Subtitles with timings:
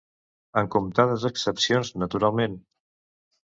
[0.61, 2.61] Amb comptades excepcions, naturalment.